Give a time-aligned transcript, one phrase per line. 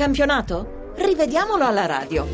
[0.00, 0.94] campionato?
[0.96, 2.24] Rivediamolo alla radio.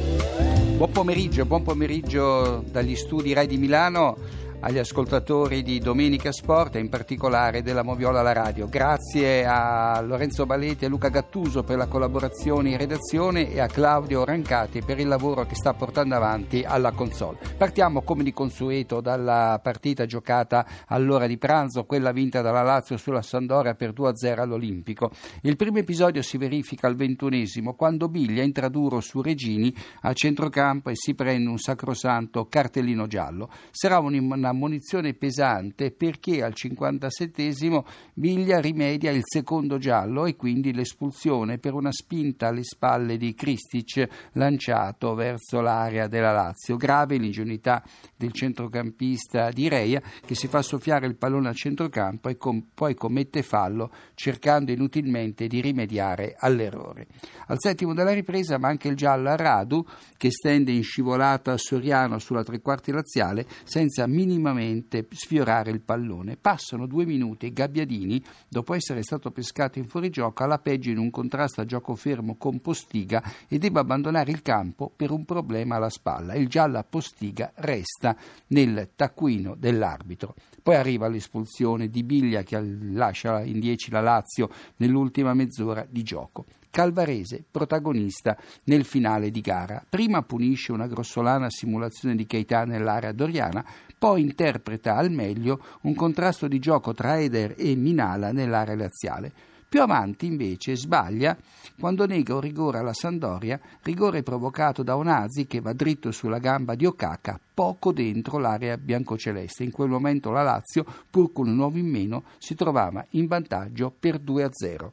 [0.76, 4.16] Buon pomeriggio, buon pomeriggio dagli studi Rai di Milano
[4.60, 8.66] agli ascoltatori di Domenica Sport e in particolare della Moviola alla radio.
[8.68, 14.24] Grazie a Lorenzo Baletti e Luca Gattuso per la collaborazione in redazione e a Claudio
[14.24, 17.38] Rancati per il lavoro che sta portando avanti alla console.
[17.56, 23.22] Partiamo come di consueto dalla partita giocata all'ora di pranzo, quella vinta dalla Lazio sulla
[23.22, 25.10] Sandoria per 2-0 all'Olimpico.
[25.42, 30.90] Il primo episodio si verifica al ventunesimo quando Biglia entra duro su Regini a centrocampo
[30.90, 33.50] e si prende un sacrosanto cartellino giallo.
[33.70, 34.14] Sarà un
[34.46, 41.74] una munizione pesante perché al 57esimo Biglia rimedia il secondo giallo e quindi l'espulsione per
[41.74, 46.76] una spinta alle spalle di Kristic lanciato verso l'area della Lazio.
[46.76, 47.82] Grave l'ingenuità
[48.16, 52.94] del centrocampista di Reia che si fa soffiare il pallone al centrocampo e com- poi
[52.94, 57.08] commette fallo cercando inutilmente di rimediare all'errore.
[57.48, 59.84] Al settimo della ripresa manca il giallo a Radu
[60.16, 65.80] che stende in scivolata a Soriano sulla tre quarti laziale senza minimamente minimamente sfiorare il
[65.80, 66.36] pallone.
[66.36, 71.10] Passano due minuti e Gabbiadini, dopo essere stato pescato in fuorigioco, alla peggio in un
[71.10, 75.90] contrasto a gioco fermo con Postiga e deve abbandonare il campo per un problema alla
[75.90, 76.34] spalla.
[76.34, 78.16] Il giallo a Postiga resta
[78.48, 80.34] nel taccuino dell'arbitro.
[80.62, 86.44] Poi arriva l'espulsione di Biglia che lascia in 10 la Lazio nell'ultima mezz'ora di gioco.
[86.76, 89.82] Calvarese, protagonista nel finale di gara.
[89.88, 93.64] Prima punisce una grossolana simulazione di Keita nell'area doriana,
[93.98, 99.32] poi interpreta al meglio un contrasto di gioco tra Eder e Minala nell'area laziale.
[99.68, 101.36] Più avanti invece sbaglia
[101.78, 106.74] quando nega un rigore alla Sandoria, rigore provocato da Onazi che va dritto sulla gamba
[106.74, 109.64] di Okaka poco dentro l'area biancoceleste.
[109.64, 113.92] In quel momento la Lazio, pur con un uomo in meno, si trovava in vantaggio
[113.98, 114.92] per 2 a 0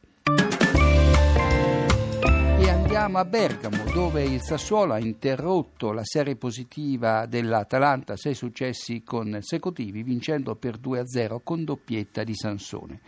[2.96, 10.04] andiamo a Bergamo dove il Sassuolo ha interrotto la serie positiva dell'Atalanta, sei successi consecutivi,
[10.04, 13.02] vincendo per 2-0 con doppietta di Sansone.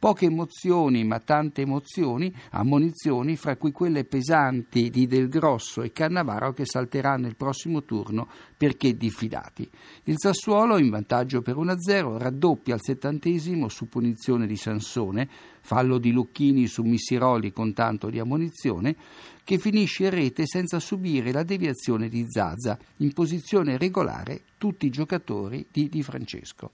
[0.00, 6.54] Poche emozioni, ma tante emozioni, ammonizioni, fra cui quelle pesanti di Del Grosso e Cannavaro
[6.54, 9.68] che salteranno il prossimo turno perché diffidati.
[10.04, 15.28] Il Sassuolo, in vantaggio per 1-0, raddoppia al settantesimo su punizione di Sansone,
[15.60, 18.96] fallo di Lucchini su Missiroli con tanto di ammonizione,
[19.44, 24.90] che finisce in rete senza subire la deviazione di Zaza, in posizione regolare tutti i
[24.90, 26.70] giocatori di Di Francesco.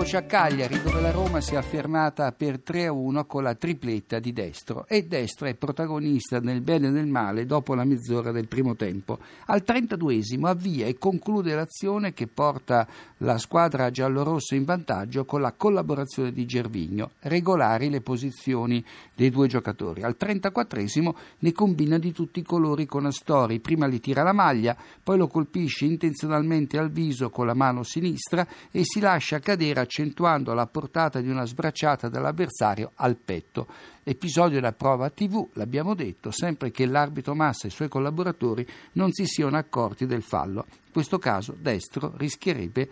[0.00, 4.32] Eccoci a Cagliari dove la Roma si è affermata per 3-1 con la tripletta di
[4.32, 8.74] Destro e Destro è protagonista nel bene e nel male dopo la mezz'ora del primo
[8.76, 9.18] tempo.
[9.44, 15.52] Al 32esimo avvia e conclude l'azione che porta la squadra giallorossa in vantaggio con la
[15.52, 18.82] collaborazione di Gervigno, regolari le posizioni
[19.14, 20.02] dei due giocatori.
[20.02, 24.74] Al 34esimo ne combina di tutti i colori con Astori, prima gli tira la maglia,
[25.02, 29.80] poi lo colpisce intenzionalmente al viso con la mano sinistra e si lascia cadere cadere
[29.90, 33.66] accentuando la portata di una sbracciata dell'avversario al petto.
[34.04, 39.10] Episodio da prova TV, l'abbiamo detto, sempre che l'arbitro Massa e i suoi collaboratori non
[39.10, 40.64] si siano accorti del fallo.
[40.70, 42.88] In questo caso Destro rischierebbe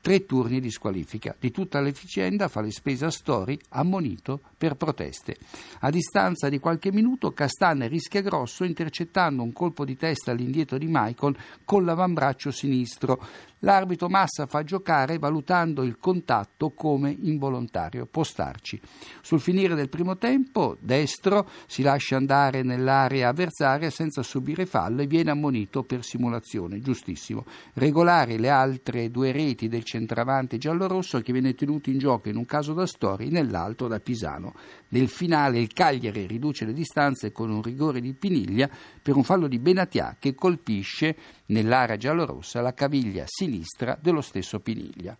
[0.00, 1.34] tre turni di squalifica.
[1.38, 5.36] Di tutta l'efficienda fa le spese a Stori, ammonito per proteste.
[5.80, 10.86] A distanza di qualche minuto Castanne rischia grosso intercettando un colpo di testa all'indietro di
[10.86, 13.20] Maicon con l'avambraccio sinistro.
[13.64, 18.06] L'arbitro Massa fa giocare valutando il contatto come involontario.
[18.06, 18.80] Può starci.
[19.20, 25.06] Sul finire del primo tempo, destro si lascia andare nell'area avversaria senza subire fallo e
[25.06, 26.80] viene ammonito per simulazione.
[26.80, 27.44] Giustissimo.
[27.74, 32.44] Regolari le altre due reti del centravanti giallorosso che viene tenuto in gioco in un
[32.44, 34.52] caso da Stori, nell'altro da Pisano.
[34.88, 38.68] Nel finale il Cagliari riduce le distanze con un rigore di Piniglia
[39.00, 41.16] per un fallo di Benatia che colpisce
[41.46, 45.16] nell'area giallorossa la caviglia sinistra dello stesso Piniglia.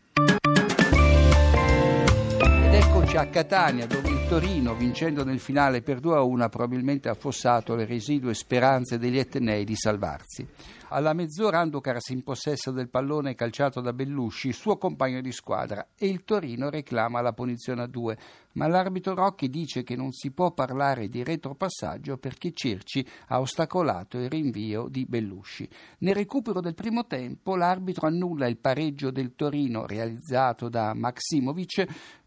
[2.38, 7.84] Ed eccoci a Catania dove Torino, vincendo nel finale per 2-1, ha probabilmente affossato le
[7.84, 10.49] residue speranze degli Etnei di salvarsi.
[10.88, 16.06] Alla mezz'ora Anducar si impossessa del pallone calciato da Bellusci, suo compagno di squadra, e
[16.06, 18.17] il Torino reclama la punizione a due,
[18.52, 24.19] ma l'arbitro Rocchi dice che non si può parlare di retropassaggio perché Cerci ha ostacolato
[24.19, 25.69] il rinvio di Bellusci.
[25.99, 32.20] Nel recupero del primo tempo l'arbitro annulla il pareggio del Torino realizzato da Maximovic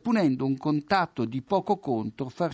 [0.00, 2.48] punendo un contatto di poco conto fra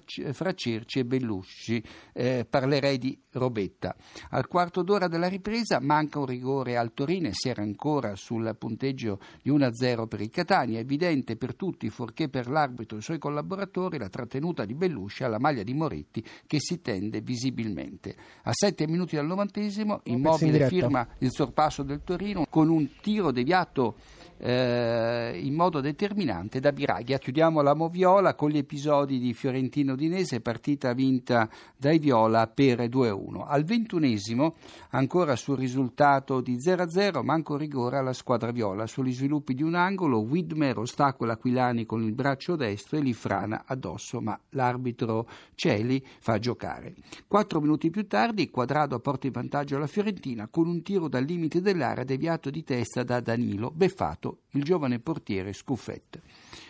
[0.55, 1.81] Cerci e Bellusci,
[2.13, 3.95] eh, parlerei di Robetta.
[4.31, 8.57] Al quarto d'ora della ripresa manca un rigore al Torino e si era ancora sul
[8.59, 13.19] punteggio di 1-0 per il Catania, evidente per tutti, fuorché per l'arbitro e i suoi
[13.19, 18.17] collaboratori, la trattenuta di Bellusci alla maglia di Moretti che si tende visibilmente.
[18.43, 23.97] A sette minuti dal novantesimo, Immobile firma il sorpasso del Torino con un tiro deviato
[24.39, 27.19] eh, in modo determinante da Biraglia.
[27.19, 33.45] Chiudiamo la Moviola con gli episodi di Fiorentino-Dinese, partita vinta dai Viola per 2-1.
[33.47, 34.57] Al ventunesimo,
[34.91, 38.87] ancora sul risultato di 0-0, manco rigore alla squadra Viola.
[38.87, 43.65] Sugli sviluppi di un angolo, Widmer ostacola Aquilani con il braccio destro e li frana
[43.67, 46.95] addosso, ma l'arbitro Celi fa giocare.
[47.27, 51.61] Quattro minuti più tardi, Quadrado porta in vantaggio la Fiorentina con un tiro dal limite
[51.61, 56.21] dell'area deviato di testa da Danilo, beffato il giovane portiere Scuffet.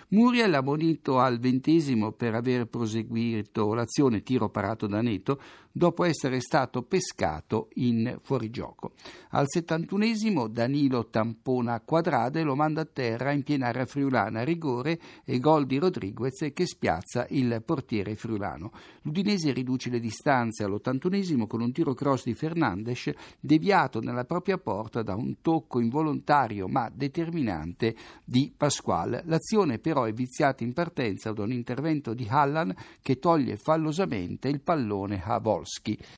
[0.09, 5.41] Muriel ammonito al ventesimo per aver proseguito l'azione tiro parato da Neto
[5.73, 8.93] dopo essere stato pescato in fuorigioco.
[9.31, 14.99] Al settantunesimo Danilo tampona Quadrade e lo manda a terra in piena area friulana, rigore
[15.25, 18.73] e gol di Rodriguez che spiazza il portiere friulano.
[19.03, 25.03] L'Udinese riduce le distanze all'ottantunesimo con un tiro cross di Fernandes deviato nella propria porta
[25.03, 27.95] da un tocco involontario ma determinante
[28.25, 29.25] di Pasquale.
[29.27, 34.61] L'azione però è viziata in partenza da un intervento di Hallan che toglie fallosamente il
[34.61, 35.97] pallone a Volsky.